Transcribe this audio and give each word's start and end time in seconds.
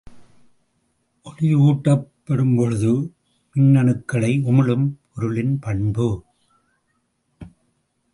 ஒளியூட்டப்படும்பொழுது 1.25 2.93
மின்னணுக்களை 3.55 4.31
உமிழும் 4.51 4.87
பொருளின் 5.13 5.59
பண்பு. 5.59 6.09